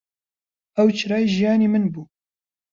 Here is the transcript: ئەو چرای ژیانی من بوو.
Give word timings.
ئەو 0.75 0.87
چرای 0.97 1.25
ژیانی 1.35 1.67
من 1.73 1.83
بوو. 1.93 2.03